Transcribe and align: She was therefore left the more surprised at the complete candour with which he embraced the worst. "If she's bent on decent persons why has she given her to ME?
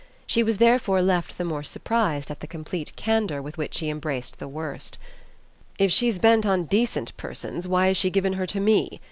She 0.25 0.41
was 0.41 0.57
therefore 0.57 1.03
left 1.03 1.37
the 1.37 1.45
more 1.45 1.61
surprised 1.61 2.31
at 2.31 2.39
the 2.39 2.47
complete 2.47 2.91
candour 2.95 3.39
with 3.39 3.59
which 3.59 3.77
he 3.77 3.89
embraced 3.91 4.39
the 4.39 4.47
worst. 4.47 4.97
"If 5.77 5.91
she's 5.91 6.17
bent 6.17 6.43
on 6.43 6.63
decent 6.63 7.15
persons 7.17 7.67
why 7.67 7.85
has 7.85 7.97
she 7.97 8.09
given 8.09 8.33
her 8.33 8.47
to 8.47 8.59
ME? 8.59 8.99